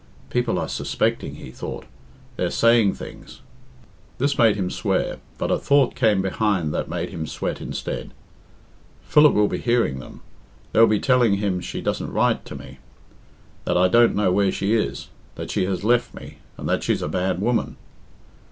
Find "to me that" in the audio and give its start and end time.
12.45-13.77